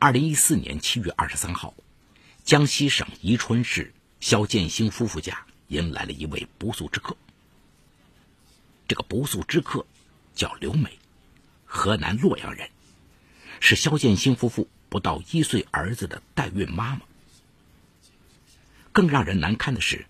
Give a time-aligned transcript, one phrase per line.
[0.00, 1.74] 二零一四年七月二十三号，
[2.44, 7.16] 江西省宜春市肖建兴夫妇家迎来了一位不速之客。
[8.86, 9.84] 这个不速之客
[10.36, 10.96] 叫刘美，
[11.66, 12.70] 河南洛阳人，
[13.58, 17.00] 是肖建兴夫妇不到一岁儿子的代孕妈妈。
[18.92, 20.06] 更让人难堪的是，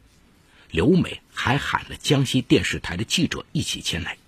[0.70, 4.18] 刘美还喊了江西电视台的记者一起前来。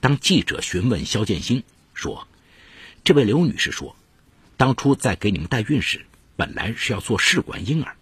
[0.00, 1.62] 当记者询问肖建兴
[1.94, 2.26] 说
[3.04, 3.94] ：“这位刘女士说。”
[4.58, 6.04] 当初在给你们代孕时，
[6.36, 7.96] 本来是要做试管婴儿，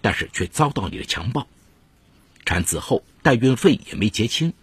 [0.00, 1.46] 但是却遭到你的强暴，
[2.46, 4.54] 产子后代孕费也没结清。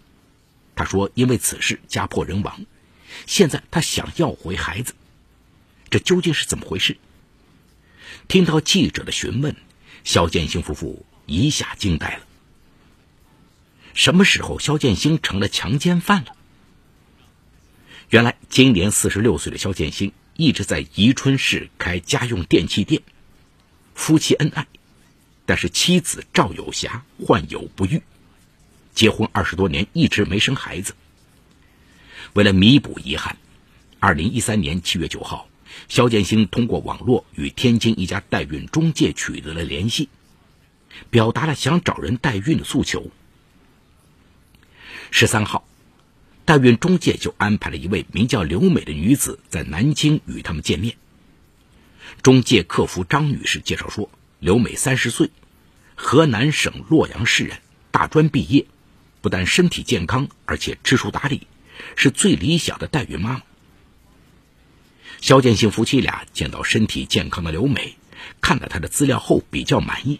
[0.74, 2.66] 他说因为此事家破人亡，
[3.26, 4.94] 现在他想要回孩子，
[5.88, 6.96] 这究竟是怎么回事？
[8.26, 9.54] 听到记者的询问，
[10.02, 12.24] 肖建兴夫妇一下惊呆了。
[13.94, 16.34] 什么时候肖建兴成了强奸犯了？
[18.08, 20.12] 原来今年四十六岁的肖建兴。
[20.40, 23.02] 一直在宜春市开家用电器店，
[23.94, 24.66] 夫妻恩爱，
[25.44, 28.00] 但是妻子赵有霞患有不育，
[28.94, 30.94] 结婚二十多年一直没生孩子。
[32.32, 33.36] 为了弥补遗憾，
[33.98, 35.46] 二零一三年七月九号，
[35.90, 40.08] 肖建兴通过网络与天津一家代孕中介取得了联系，
[41.10, 43.10] 表达了想找人代孕的诉求。
[45.10, 45.66] 十三号。
[46.50, 50.96] 代孕中介就安排了一位名叫刘美的女子在南京与他们见面。
[52.22, 55.30] 中介客服张女士介绍说，刘美三十岁，
[55.94, 57.58] 河南省洛阳市人，
[57.92, 58.66] 大专毕业，
[59.20, 61.46] 不但身体健康，而且知书达理，
[61.94, 63.42] 是最理想的代孕妈妈。
[65.20, 67.94] 肖建兴夫妻俩见到身体健康的刘美，
[68.40, 70.18] 看了她的资料后比较满意。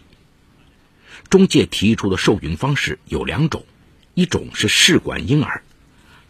[1.29, 3.65] 中介提出的受孕方式有两种，
[4.13, 5.65] 一种是试管婴儿。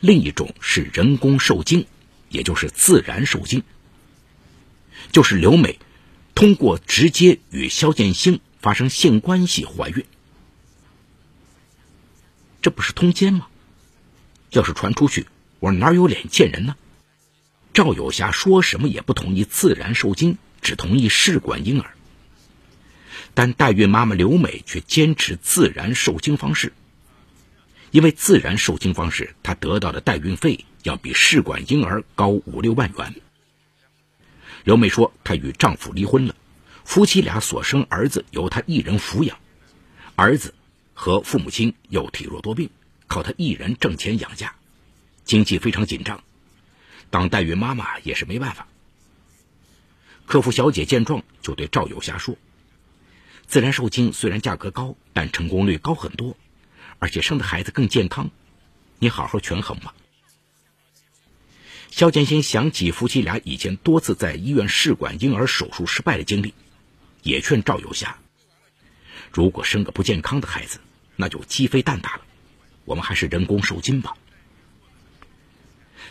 [0.02, 1.86] 另一种是人工受精，
[2.28, 3.64] 也就是自然受精，
[5.12, 5.80] 就是刘美
[6.36, 10.04] 通过直接与肖建兴发生性关系怀孕，
[12.64, 13.48] 这不是通奸吗？
[14.50, 15.28] 要是传出去，
[15.60, 16.76] 我哪有脸见人呢？
[17.72, 21.94] 赵有霞说什么也不同意自然受精，只同意试管婴儿，
[23.36, 26.74] 但代孕妈妈刘美却坚持自然受精方式。
[27.92, 33.16] 因为自然受精方式，她得到的代孕费要比试管婴儿高五六万元。
[34.64, 36.36] 刘美说，她与丈夫离婚了，
[36.86, 39.38] 夫妻俩所生儿子由她一人抚养，
[40.16, 40.54] 儿子
[40.94, 42.70] 和父母亲又体弱多病，
[43.08, 44.56] 靠她一人挣钱养家，
[45.26, 46.24] 经济非常紧张。
[47.10, 48.68] 当代孕妈妈也是没办法。
[50.26, 52.38] 客服小姐见状，就对赵有霞说
[53.48, 56.38] ：“自然受精虽然价格高，但成功率高很多。”
[57.02, 58.30] 而且生的孩子更健康，
[59.00, 59.96] 你好好权衡吧。
[61.90, 66.54] 肖建新想起夫妻俩以前多次在医院试管婴儿手术失败的经历，
[67.24, 68.20] 也劝赵有霞：
[69.32, 70.80] 如果生个不健康的孩子，
[71.16, 72.22] 那就鸡飞蛋打了。
[72.86, 74.14] 我们还是人工受精吧。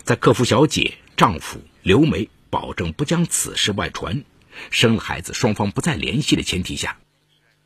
[0.03, 4.25] 在客服小姐、丈夫刘梅保证不将此事外传，
[4.73, 6.99] 生了孩子双方不再联系的前提下，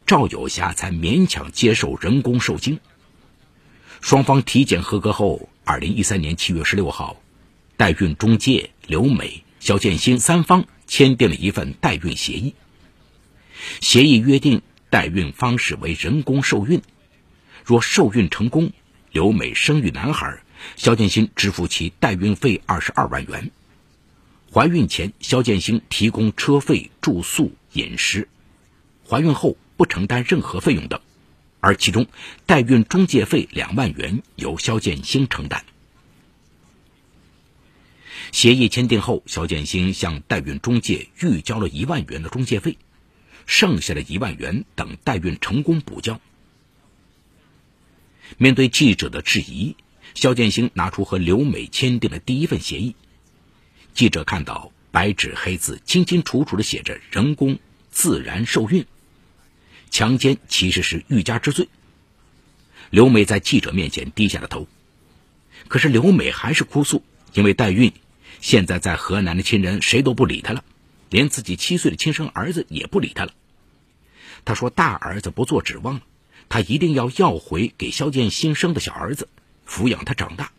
[0.05, 2.81] 赵有霞才勉强接受人工受精。
[4.05, 7.17] 双方体检合格后，二零一三年七月十六号，
[7.79, 12.55] 代孕中介刘美、肖建新三方签订了一份代孕协议。
[13.81, 14.61] 协议约定，
[14.91, 16.83] 代孕方式为人工受孕。
[17.65, 18.73] 若受孕成功，
[19.11, 20.43] 刘美生育男孩，
[20.77, 23.53] 肖建新支付其代孕费二十二万元。
[24.53, 28.27] 怀孕前，肖建新提供车费、住宿、饮食；
[29.09, 31.01] 怀孕后不承担任何费用等。
[31.65, 32.07] 而其中，
[32.45, 35.65] 代孕中介费两万元由肖建兴承担。
[38.33, 42.77] 协议签订后，肖建兴向代孕中介预交了一万元的中介费，
[43.47, 46.21] 剩下的一万元等代孕成功补交。
[48.37, 49.75] 面对记者的质疑，
[50.15, 52.95] 肖建兴拿出和刘美签订的第一份协议。
[53.94, 57.59] 记者看到白纸黑字、清清楚楚的写着“人工
[57.91, 58.85] 自然受孕”。
[59.94, 61.69] 强奸其实是欲加之罪。
[62.91, 64.67] 刘美在记者面前低下了头，
[65.69, 67.93] 可是刘美还是哭诉，因为代孕，
[68.41, 70.64] 现在在河南的亲人谁都不理她了，
[71.11, 73.35] 连自己七岁的亲生儿子也不理她了。
[74.44, 76.00] 她说：“大儿子不做指望了，
[76.49, 79.29] 她一定要要回给肖建新生的小儿子，
[79.64, 80.50] 抚养他长大，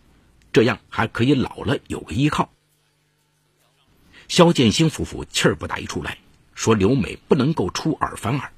[0.54, 2.54] 这样还可以老了有个依靠。”
[4.30, 6.20] 肖建新夫妇气儿不打一处来，
[6.54, 8.54] 说刘美不能够出尔反尔。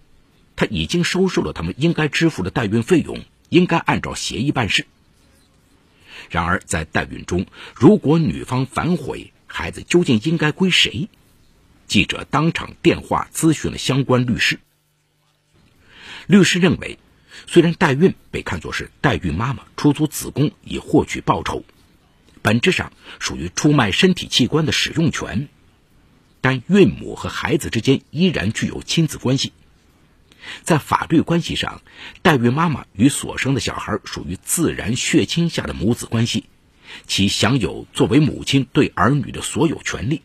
[0.58, 4.86] 他已经收受了他们应该支付的代孕费用，应该按照协议办事。
[6.30, 11.08] 然而，在代孕中，如果女方反悔，孩子究竟应该归谁？
[11.88, 14.60] 记者当场电话咨询了相关律师。
[16.26, 16.98] 律师认为，
[17.46, 21.64] 虽然代孕被看作是代孕妈妈出租子宫以获取报酬，
[22.42, 25.48] 本质上属于出卖身体器官的使用权，
[26.42, 29.54] 但孕母和孩子之间依然具有亲子关系。
[30.64, 31.82] 在法律关系上，
[32.22, 36.46] 代孕妈妈与所生的小孩属于自然血亲下的母子关系，
[37.06, 40.22] 其享有作为母亲对儿女的所有权利。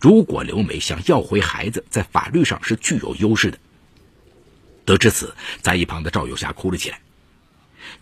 [0.00, 3.58] 如果刘美想要回孩子，在法律上是具有优势的。
[4.84, 7.00] 得知此，在一旁的赵有霞哭了起来。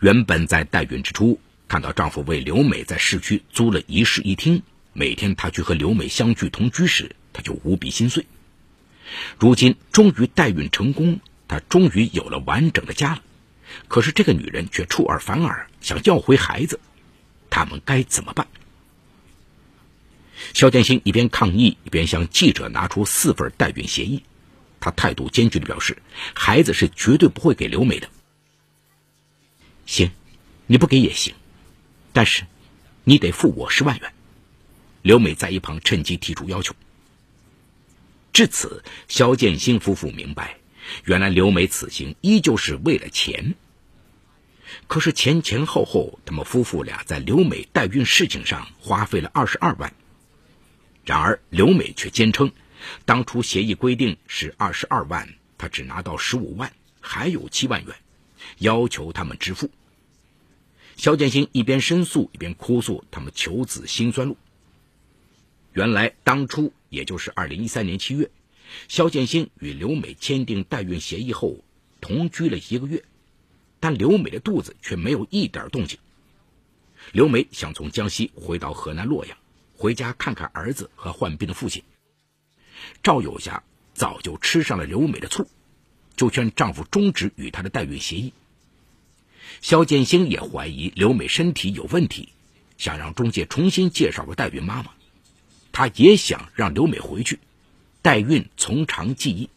[0.00, 4.62] 原本在代孕之初，看到丈夫为刘美在市区租了一室一厅，
[4.92, 8.26] 每天她去和刘美相聚同居时，她就无比心碎。
[9.38, 13.22] 如今终于代孕成功，她终于有了完整的家了。
[13.88, 16.80] 可是这个女人却出尔反尔，想要回孩子，
[17.50, 18.46] 他们该怎么办？
[20.52, 24.22] 肖建新一边抗议，一边向记者拿出四份代孕协议。
[24.80, 26.02] 他态度坚决地表示
[26.34, 28.08] ：“孩子是绝对不会给刘美的。”
[29.86, 30.10] 行，
[30.66, 31.34] 你不给也行，
[32.12, 32.46] 但是
[33.04, 34.12] 你得付我十万元。
[35.00, 36.74] 刘美在一旁趁机提出要求。
[38.34, 40.58] 至此，肖建新夫妇明白，
[41.04, 43.54] 原来刘美此行依旧是为了钱。
[44.88, 49.94] 可是前前后后，他们夫妇俩在刘美代孕事情上花费了二十二万。
[51.04, 52.50] 然而刘美却坚称。
[53.04, 57.94] 当初协议规定是二十二万，他只拿到十五万，还有七万元，
[58.58, 59.70] 要求他们支付。
[60.96, 64.36] 肖建新一边申诉一边哭诉他们求子辛酸路。
[65.74, 68.30] 原来当初也就是二零一三年七月，
[68.86, 71.64] 肖建新与刘美签订代孕协议后
[72.00, 73.02] 同居了一个月，
[73.80, 75.98] 但刘美的肚子却没有一点动静。
[77.10, 79.36] 刘美想从江西回到河南洛阳，
[79.76, 81.82] 回家看看儿子和患病的父亲。
[83.02, 85.48] 赵有霞早就吃上了刘美的醋，
[86.14, 88.32] 就劝丈夫终止与她的代孕协议。
[89.60, 92.28] 肖建兴也怀疑刘美身体有问题，
[92.78, 94.92] 想让中介重新介绍个代孕妈妈。
[95.74, 97.40] 他也想让刘美回去，
[98.00, 99.50] 代孕从长计议。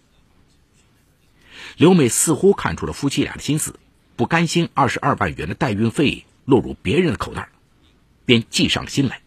[1.78, 3.80] 刘美似乎看出了夫妻俩的心思，
[4.16, 7.50] 不甘心二十二万元的代孕费落入别人的口袋，
[8.26, 9.22] 便计上心来。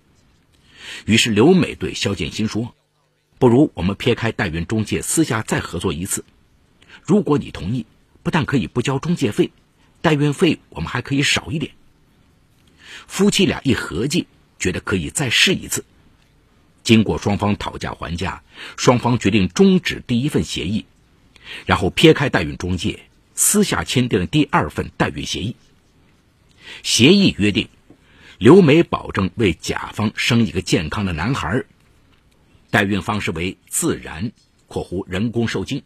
[1.06, 2.74] 于是刘美对肖建新说。
[3.38, 6.24] 不如我们撇开代孕中介，私下再合作一次。
[7.02, 7.86] 如果你同意，
[8.22, 9.52] 不但可以不交中介费，
[10.02, 11.72] 代孕费我们还可以少一点。
[13.06, 14.26] 夫妻俩一合计，
[14.58, 15.84] 觉得可以再试一次。
[16.82, 18.42] 经过双方讨价还价，
[18.76, 20.86] 双方决定终止第一份协议，
[21.66, 23.00] 然后撇开代孕中介，
[23.34, 25.56] 私下签订了第二份代孕协议。
[26.82, 27.68] 协议约定，
[28.38, 31.64] 刘美保证为甲方生一个健康的男孩。
[32.70, 34.30] 代孕方式为自然
[34.68, 35.82] （括弧人工受精）。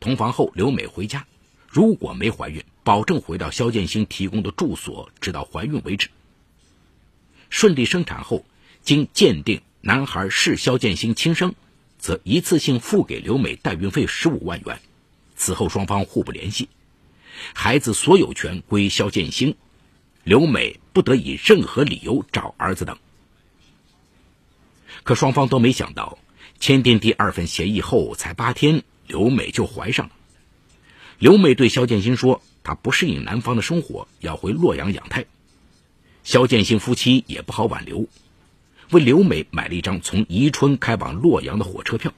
[0.00, 1.26] 同房后，刘美回家，
[1.68, 6.08] 如果没怀孕，保证回到肖建新提供的住所，直到怀孕为止。
[7.50, 8.44] 顺利生产后，
[8.82, 11.54] 经鉴定男孩是肖建新亲生，
[11.96, 14.80] 则一次性付给刘美代孕费十五万元。
[15.36, 16.68] 此后双方互不联系，
[17.54, 19.54] 孩子所有权归肖建新，
[20.24, 22.98] 刘美不得以任何理由找儿子等。
[25.04, 26.18] 可双方都没想到，
[26.58, 30.12] 签订第二份协议后才八天，刘美就怀上了。
[31.20, 35.26] 刘美对肖建新说：“她不适应南方的生活，要回洛阳养胎。”
[36.24, 38.08] 肖建新夫妻也不好挽留，
[38.90, 42.12] 为刘美买了一张从宜春开往洛阳的火车票，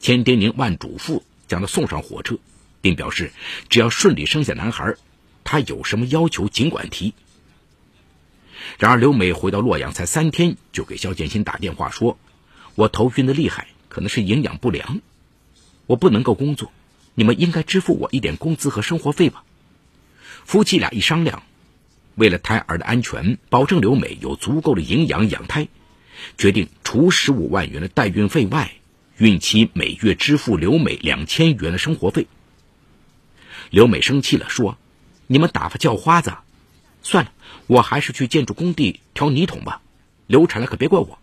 [0.00, 2.38] 千叮咛万嘱咐将她送上火车，
[2.80, 3.32] 并表示
[3.68, 4.94] 只要顺利生下男孩，
[5.44, 7.14] 他有什么要求尽管提。
[8.78, 12.18] 然而，刘美回到洛阳才三天，就给肖建新打电话说
[12.74, 15.00] ：“我头晕的厉害，可能是营养不良，
[15.86, 16.70] 我不能够工作，
[17.14, 19.44] 你们应该支付我一点工资和生活费吧。”
[20.44, 21.42] 夫妻俩一商量，
[22.16, 25.68] 为了胎儿的安全，保证刘美有足够的营养养胎，
[26.38, 28.72] 决定除十五万元的代孕费外，
[29.16, 32.26] 孕期每月支付刘美两千元的生活费。
[33.70, 34.78] 刘美生气了，说
[35.28, 36.32] ：“你们打发叫花子。”
[37.02, 37.32] 算了，
[37.66, 39.80] 我还是去建筑工地挑泥桶吧。
[40.26, 41.18] 流产了可别怪我。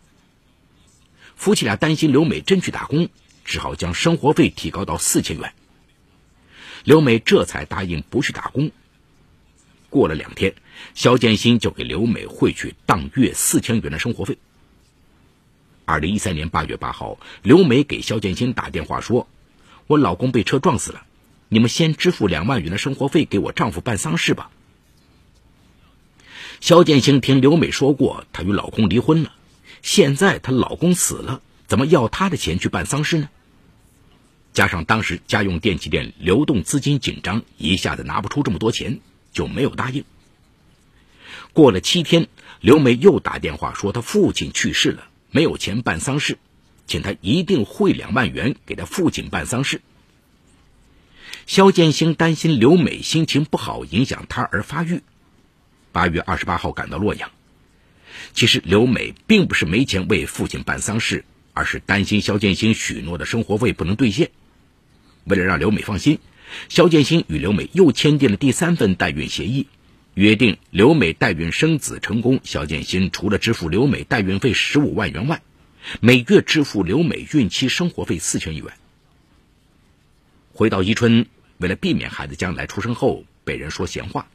[1.36, 3.10] 夫妻俩担心刘美真去打工，
[3.46, 5.54] 只好将生活费提高到四千元。
[6.84, 8.72] 刘美这才答应不去打工。
[9.90, 10.56] 过了两天，
[10.96, 14.38] 肖建新就给刘美汇去当月四千元的生活费。
[15.88, 19.26] 二零一三年八月八号，刘梅给肖建新打电话说
[19.88, 21.06] ：“我老公被车撞死了，
[21.48, 24.52] 你们先支付两万元的生活费给我丈夫办丧事吧。”
[26.60, 29.32] 肖建兴听刘美说过，她与老公离婚了，
[29.82, 33.30] 现在她老公死了，怎么要她的钱去办丧事呢？
[34.52, 39.00] 加上当时家用电器店流动资金紧张，一下子拿不出这么多钱，
[39.32, 40.04] 就没有答应。
[41.54, 42.28] 过了七天，
[42.60, 46.40] 刘美又打电话说她父亲去世了，没有钱办丧事，
[46.88, 49.82] 请他一定汇两万元给他父亲办丧事。
[51.46, 55.04] 肖建兴担心刘美心情不好影响他儿发育，
[55.92, 57.30] 八月二十八号赶到洛阳。
[58.34, 64.32] 其实刘美并不是没钱为父亲办丧事，而是担心肖建兴许诺的生活费不能兑现。
[65.26, 66.18] 为了让刘美放心，
[66.68, 69.68] 肖建兴与刘美又签订了第三份代孕协议，
[70.18, 75.44] 约定刘美代孕生子成功，肖建新除了支付刘美代孕费十五万元外，
[76.02, 78.74] 每月支付刘美孕期生活费四千余元。
[80.54, 81.28] 回到宜春，
[81.60, 84.28] 为了避免孩子将来出生后被人说闲话，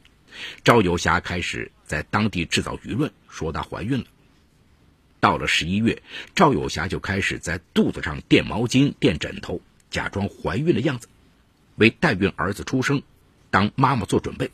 [0.63, 4.05] 赵有霞开始在当地制造舆论，说她怀孕了。
[5.19, 6.01] 到了十一月，
[6.37, 9.61] 赵有霞就开始在肚子上垫毛巾、垫枕头，
[9.91, 11.09] 假装怀孕的样子，
[11.75, 13.03] 为代孕儿子出生
[13.51, 14.49] 当妈妈做准备。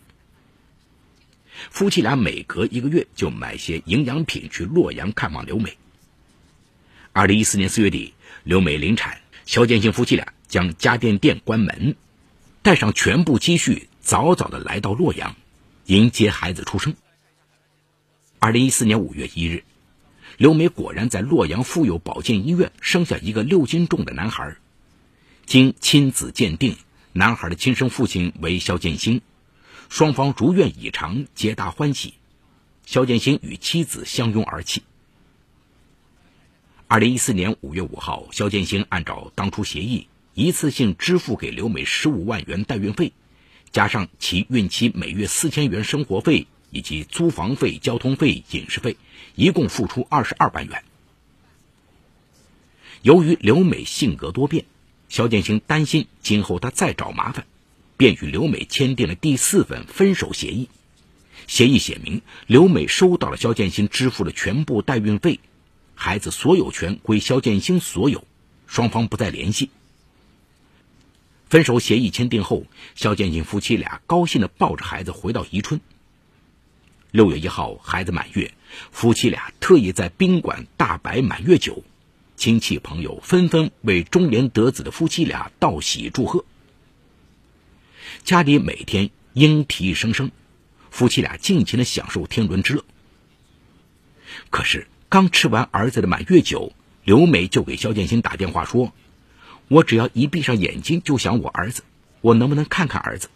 [1.70, 5.76] 夫妻俩每隔一个月就买些营养品去洛阳看望刘美。
[7.12, 10.32] 二零一四年四月底，刘美临产，肖建兴夫妻俩。
[10.48, 11.94] 将家电店关门，
[12.62, 15.36] 带上全部积蓄，早早的来到洛阳，
[15.84, 16.94] 迎接孩子出生。
[18.38, 19.64] 二零一四年五月一日，
[20.38, 24.56] 刘美果然在洛阳妇幼保健医院生下一个六斤重的男孩。
[25.44, 26.78] 经亲子鉴定，
[27.12, 29.20] 男孩的亲生父亲为肖建兴，
[29.88, 32.14] 双方如愿以偿，皆大欢喜。
[32.84, 34.82] 肖建兴与妻子相拥而泣。
[36.86, 40.08] 二零一四年五月五号，肖建兴按照当初协议。
[40.34, 43.12] 一次性支付给刘美十五万元代孕费，
[43.72, 48.96] 加上其孕期每月四千元生活费以及租房费、交通费、饮食费，
[49.34, 50.84] 一共付出二十二万元。
[53.02, 54.64] 由于刘美性格多变，
[55.08, 57.46] 肖建兴担心今后她再找麻烦，
[57.98, 60.70] 便与刘美签订了第四份分手协议。
[61.46, 65.40] 协议写明，刘美收到了肖建兴支付的全部代孕费，
[65.94, 68.24] 孩子所有权归肖建兴所有，
[68.66, 69.70] 双方不再联系。
[71.48, 75.80] 分手协议签订后，肖建兴夫妻俩高兴地抱着孩子回到宜春。
[77.10, 78.52] 六月一号，孩子满月，
[78.92, 81.82] 夫妻俩特意在宾馆大摆满月酒，
[82.36, 86.44] 亲戚朋友纷纷为中年得子的夫妻俩道喜祝贺。
[88.24, 90.30] 家里每天莺啼声声，
[90.90, 92.84] 夫妻俩尽情地享受天伦之乐。
[94.50, 96.72] 可是，刚吃完儿子的满月酒，
[97.04, 98.92] 刘美就给肖建新打电话说。
[99.68, 101.82] 我只要一闭上眼睛就想我儿子，
[102.22, 103.28] 我能不能看看儿子？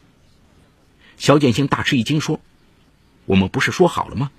[1.18, 2.40] 肖建兴大吃一惊说
[3.26, 4.30] ：“我们不是说好了吗？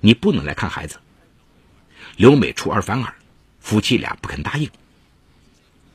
[0.00, 0.98] 你不能来看孩子。”
[2.16, 3.14] 刘美出尔反尔，
[3.60, 4.70] 夫妻俩不肯答应。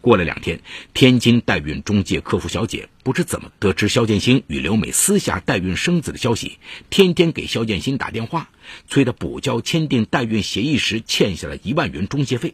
[0.07, 0.61] 过了两天，
[0.93, 6.59] 天津代孕中介客服小姐不知怎么得知肖建兴与刘美私下代孕生子的消息，
[6.89, 8.49] 天天给肖建兴打电话，
[8.87, 12.53] 催他补交签订代孕协议时欠下了一万元中介费。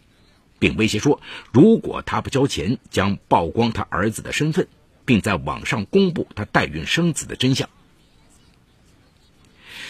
[0.57, 4.67] 并威胁说，如果他不交钱，将曝光他儿子的身份，
[5.05, 7.69] 并在网上公布他代孕生子的真相。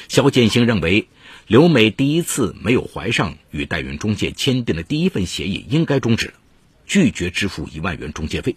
[0.10, 1.08] 肖建兴认为，
[1.48, 6.34] 刘美第一次没有怀上，与代孕中介签订的第一份协议应该终止，
[6.86, 8.56] 拒绝支付一万元中介费。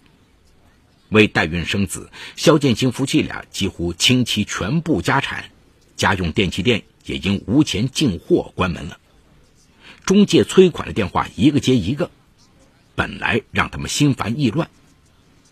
[1.09, 5.51] 为代孕生子，肖建兴夫妻俩几乎倾其全部家产，
[5.95, 8.99] 家用电器店也因无钱进货关门了。
[10.05, 12.11] 中介催款的电话一个接一个，
[12.95, 14.69] 本来让他们心烦意乱，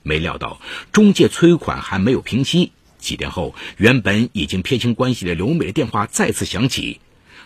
[0.03, 2.71] 没料到中介催款还没有平息。
[2.97, 6.99] 几天后，原本已经撇清关系的刘美的电话再次响起。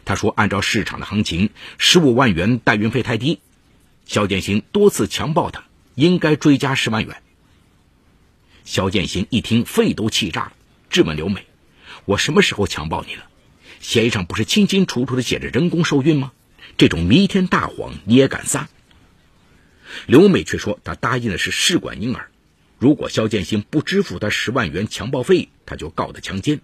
[0.06, 3.40] 他说：“按照市场的行情，十五万元代孕费太低。”
[4.10, 7.22] 肖建新多次强暴他，应该追加十万元。
[8.66, 10.54] 肖建新一听，肺都气炸了，
[10.90, 11.46] 质问刘美
[12.06, 13.28] ：“我什么时候强暴你了？
[13.80, 16.32] 协议上不是清清楚楚的写着人工受孕吗？”
[16.76, 18.68] 这种弥天大谎你也敢撒？
[20.08, 22.32] 刘美却说她答应的是试管婴儿，
[22.80, 26.62] 如果肖建新不支付她十万元强暴费，他就告他强奸。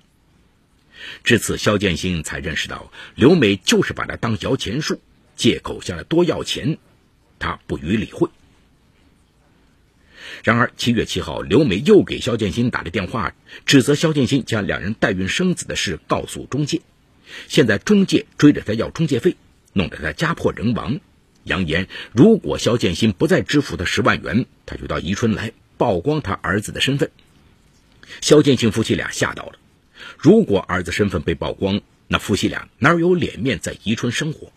[1.24, 5.00] 至此，肖建新才认识到刘美就是把他当摇钱树，
[5.36, 6.80] 借口向他多要钱，
[7.40, 8.30] 他不予理会。
[10.44, 13.34] 然而七月七号，刘美又给肖建新打了电话，
[13.66, 16.82] 指责肖建新将两人代孕生子的事告诉中介，
[17.48, 19.36] 现在中介追着他要中介费。
[19.74, 21.02] 弄得他家破人亡，
[21.44, 27.12] 扬言如果肖建新不再支付他十万元，他就到宜春来曝光他儿子的身份。
[28.22, 29.60] 肖建新夫妻俩吓到了，
[30.18, 34.54] 如果儿子身份被曝光，那夫妻俩哪有脸面在宜春生活？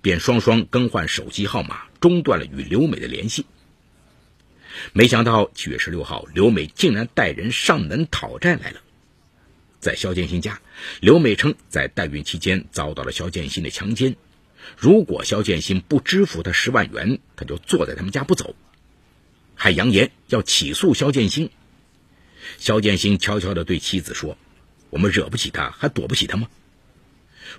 [0.00, 3.46] 便双双更换手机号码，中断了与刘美的联系。
[4.92, 8.80] 没想到七月十六号，刘美竟然带人上门讨债来了。
[9.80, 10.60] 在肖建新家，
[11.00, 14.16] 刘美称在代孕期间遭到了肖建新的强奸，
[14.76, 18.56] 如果肖建新不支付他十万元，他就坐在他们家不走，
[19.54, 21.50] 还扬言要起诉肖建新。
[22.58, 24.36] 肖建新悄悄地对妻子说
[24.90, 26.48] ：“我们惹不起他，还躲不起他吗？”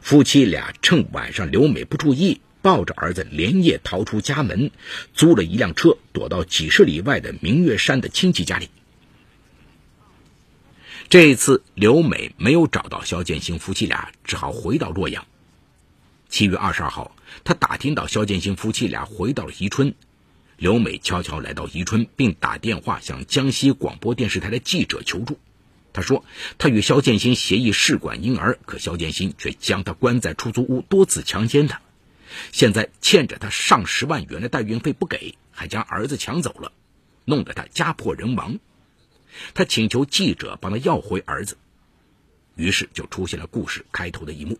[0.02, 2.42] 夫妻俩趁晚上刘美不注意。
[2.64, 4.72] 抱着儿子连夜逃出家门，
[5.14, 8.70] 租了一辆车，躲到几十里外的明月山的亲戚家里。
[11.10, 15.26] 这一次刘美没有找到肖建兴夫妻俩，只好回到洛阳。
[16.30, 19.94] 七月二十二号，他打听到肖建兴夫妻俩回到了宜春，
[20.56, 25.38] 刘美悄悄来到宜春，并打电话向江西广播电视台的记者求助。
[25.92, 26.24] 他说，
[26.58, 31.82] 他与肖建兴协议试管婴儿，可肖建兴却将他关在出租屋，多次强奸他。
[32.52, 36.72] 现在欠着他上十万元的代孕费不给，还将儿子抢走了，
[37.26, 38.60] 弄得他家破人亡。
[39.54, 41.58] 他请求记者帮他要回儿子，
[42.56, 44.60] 于是就出现了故事开头的一幕。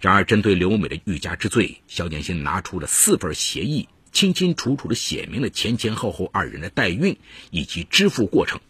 [0.00, 7.18] 然而，针对刘美的欲加之罪，肖建新拿出了四份协议，清清楚楚地写明了前前后后二人的代孕
[7.50, 8.60] 以及支付过程。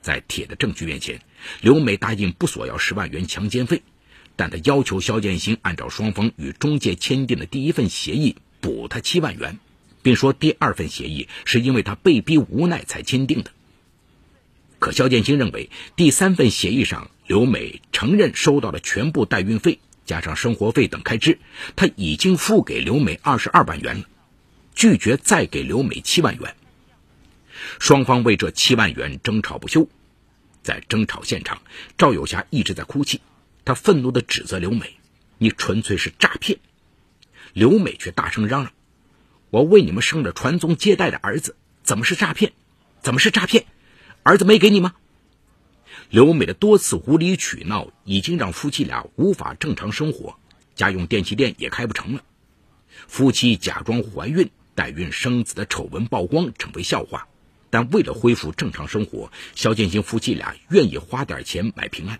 [0.00, 1.20] 在铁的证据面前，
[1.60, 3.82] 刘美答应不索要十万元强奸费。
[4.38, 9.58] 但他要求肖建新按照双方与中介签订的第一份协议补他七万元，
[10.00, 13.50] 并说第二份协议是因为他被逼无奈才签订的。
[14.78, 21.40] 可肖建新认为第三份协议上刘美承认收到了全部代孕费加上生活费等开支，
[21.74, 24.04] 他已经付给刘美二十二万元了，
[24.72, 26.54] 拒绝再给刘美七万元。
[27.80, 29.88] 双方为这七万元争吵不休，
[30.62, 31.60] 在争吵现场，
[31.96, 33.20] 赵有霞一直在哭泣。
[33.68, 34.96] 他愤怒地指责刘美
[35.36, 36.58] ：“你纯粹是诈骗！”
[37.52, 38.72] 刘美却大声嚷嚷
[39.52, 42.54] ：“我为你们生了传宗接代的儿子，怎么是诈骗？
[43.02, 43.66] 怎么是诈骗？
[44.22, 44.94] 儿子没给你吗？”
[46.08, 50.38] 刘美的多次无理取闹已经让夫妻俩无法正常生活，
[50.74, 52.22] 家用电器店也开不成了。
[53.06, 57.28] 夫妻假装怀孕、代孕生子的丑闻曝光，成为笑话。
[57.68, 62.18] 但为了恢复正常生活，肖建新夫妻俩愿意花点钱买平安。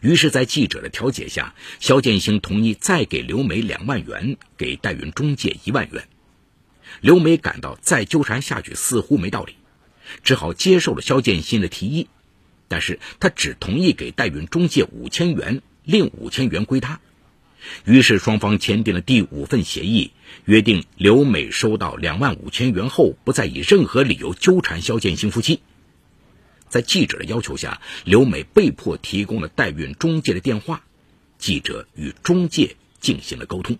[0.00, 6.08] 于是，在记者的调解下，肖建兴同意再给刘美两万元，给代孕中介一万元。
[7.00, 9.54] 刘美感到再纠缠下去似乎没道理，
[10.22, 12.08] 只好接受了肖建新的提议，
[12.68, 17.00] 但是他只同意给代孕中介五千元，另五千元归他。
[17.84, 20.12] 于是，双方签订了第五份协议，
[20.44, 25.60] 约定刘美收到两万五千元后，不再以任何理由纠缠肖建新夫妻。
[26.72, 30.82] 在记者的要求下，刘美被迫提供了代孕中介的电话，
[31.36, 33.78] 记者与中介进行了沟通。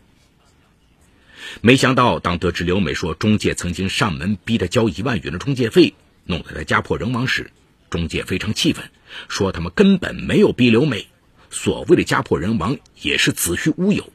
[1.62, 5.94] 没想到，当得知刘美说中介曾经上门逼她交一万元的中介费，
[6.26, 7.50] 弄得她家破人亡时，
[7.88, 8.84] 中介非常气愤，
[9.26, 11.06] 说他们根本没有逼刘美，
[11.48, 14.12] 所谓的家破人亡也是子虚乌有。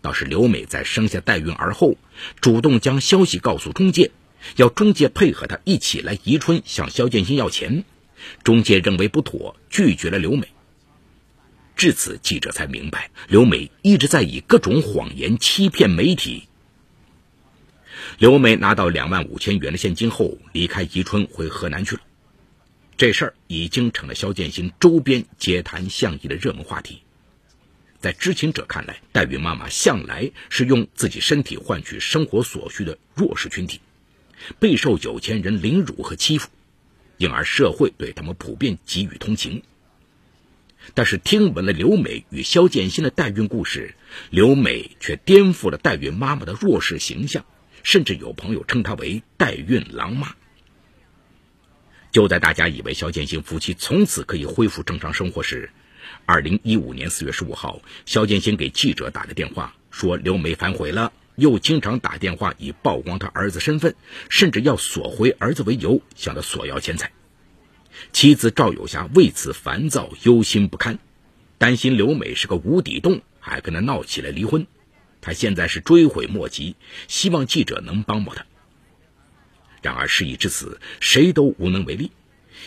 [0.00, 1.96] 倒是刘美在生下代孕儿后，
[2.40, 4.10] 主动将消息告诉中介，
[4.56, 7.84] 要中介配合她一起来宜春向肖建新要钱。
[8.42, 10.48] 中介认为不妥，拒绝了刘美。
[11.76, 16.48] 至此，记者才明白，刘美一直在以各种谎言欺骗媒体。
[18.18, 22.02] 刘美拿到两万五千元的现金后，离开宜春回河南去了。
[22.96, 27.02] 这事儿已经成了肖建新周边街谈巷议的热门话题。
[28.00, 33.80] 在知情者看来，代孕妈妈向来是用自己身体换取生活所需的弱势群体，
[34.58, 36.48] 备受有钱人凌辱和欺负。
[37.22, 39.62] 因而社会对他们普遍给予同情。
[40.92, 43.94] 但是听闻了刘美与肖建新的代孕故事，
[44.30, 47.44] 刘美却颠覆了代孕妈妈的弱势形象，
[47.84, 50.34] 甚至有朋友称她为“代孕狼妈”。
[52.10, 55.70] 就在大家以为肖建新夫妻从此可以恢复正常生活时，
[56.26, 61.12] 二零一五年四月十五号，肖建新给记者打了电话，说刘美反悔了。
[61.36, 63.94] 又经常打电话以曝光他儿子身份，
[64.28, 67.10] 甚至要索回儿子为由向他索要钱财。
[68.12, 70.98] 妻子赵有霞为此烦躁忧心不堪，
[71.58, 74.66] 担心刘美是个无底洞，还跟他闹起了离婚。
[75.20, 76.74] 他现在是追悔莫及，
[77.06, 78.44] 希望记者能帮帮他。
[79.82, 82.10] 然而事已至此，谁都无能为力，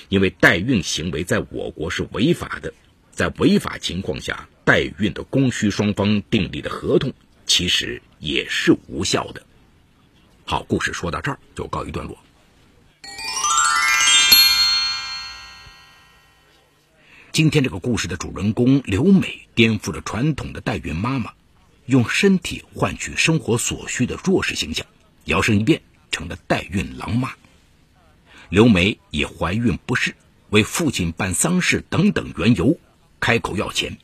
[0.09, 2.73] 因为代孕行为在我国是违法的，
[3.11, 7.13] 在违法情况下，代孕的供需双方订立的合同。
[7.45, 9.45] 其实也是无效的。
[10.45, 12.17] 好，故事说到这儿就告一段落。
[17.31, 21.33] 今天这个故事的主人公刘美颠覆了传统的代孕妈妈，
[21.85, 24.85] 用身体换取生活所需的弱势形象，
[25.25, 27.33] 摇身一变成了代孕狼妈。
[28.49, 30.15] 刘美以怀孕不适、
[30.51, 32.79] 为父亲办丧事等等缘由，
[33.19, 33.97] 开口要钱。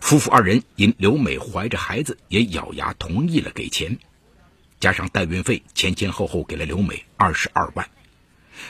[0.00, 3.98] 夫妇二人因刘美怀着孩子，也咬牙同意了给钱，
[4.78, 7.88] 加上代孕费，前前后后给了刘美二十二万。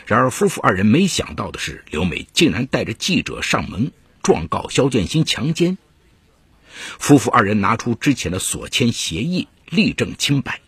[0.06, 5.78] 然而，夫妇二人没想到的是，刘美竟然带着记者上门状告肖建新强奸。
[6.98, 10.60] 夫妇二人拿出之前的所签协议，力证清白，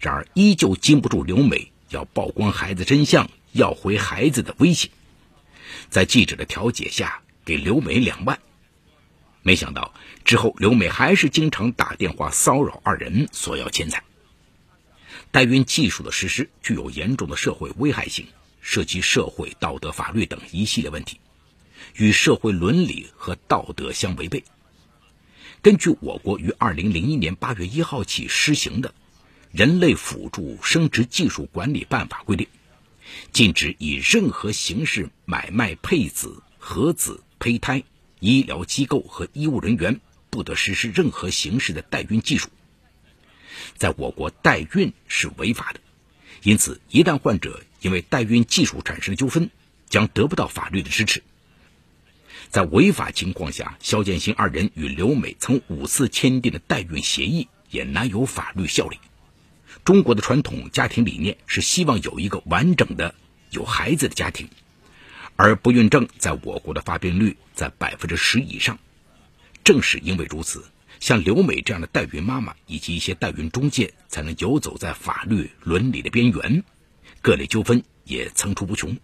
[0.00, 4.90] 然而依旧禁不住刘美要曝光孩子真相、要回孩子的威胁。
[5.90, 8.38] 在记者的调解下，给刘美两万。
[9.42, 14.02] 没想到之后，刘美还是经常打电话骚扰二人，索要钱财。
[15.30, 18.26] 代孕技术的实施具有严重的社会危害性。
[18.64, 21.18] 涉及社会道德、法律等一系列问题，
[21.96, 24.44] 与社会伦理和道德相违背。
[25.62, 28.90] 根据我国于二零零一年八月一号起施行的
[29.50, 32.46] 《人类辅助生殖技术管理办法》规定，
[33.32, 37.82] 禁止以任何形式买卖配子、合子、胚胎，
[38.22, 42.48] 医疗机构和医务人员不得实施任何形式的代孕技术。
[43.76, 45.80] 在我国，代孕是违法的，
[46.42, 47.62] 因此一旦患者。
[47.80, 49.50] 因为代孕技术产生的纠纷，
[49.88, 51.20] 将得不到法律的支持。
[52.48, 58.98] 在违法情况下，肖建新二人与刘美曾五次签订的代孕协议也难有法律效力。
[59.84, 63.16] 中国的传统家庭理念是希望有一个完整的
[63.50, 64.48] 有孩子的家庭，
[65.36, 68.78] 而不孕症在我国的发病率在百分之十以上。
[69.64, 70.64] 正是因为如此，
[71.00, 76.64] 像刘美这样的代孕妈妈以及一些代孕中介，才能游走在法律伦理的边缘。
[77.20, 78.98] 各类纠纷也层出不穷，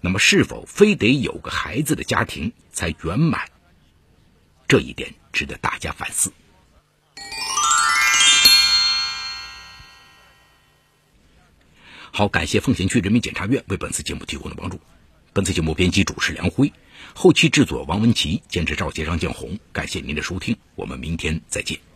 [0.00, 3.48] 那么是否非得有个孩子的家庭才圆满？
[4.66, 6.32] 这一点值得大家反思。
[12.10, 14.80] 好，感谢奉贤区人民检察院为本次节目提供的帮助。
[15.38, 16.72] 本次节目编辑主持梁辉，
[17.14, 19.56] 后期制作王文琪，监制赵杰、张建红。
[19.70, 21.87] 感谢您的收听，我们明天再见。